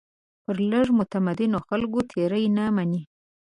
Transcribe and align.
پر 0.43 0.57
لږ 0.71 0.87
متمدنو 0.99 1.59
خلکو 1.67 1.99
تېري 2.11 2.43
نه 2.57 2.65
مني. 2.75 3.01